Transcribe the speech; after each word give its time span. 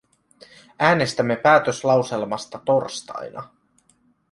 Äänestämme 0.79 1.35
päätöslauselmasta 1.35 2.59
torstaina. 2.65 3.43